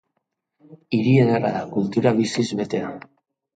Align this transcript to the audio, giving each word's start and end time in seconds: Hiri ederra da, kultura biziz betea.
Hiri 0.95 1.13
ederra 1.25 1.53
da, 1.57 1.61
kultura 1.77 2.17
biziz 2.23 2.49
betea. 2.65 2.93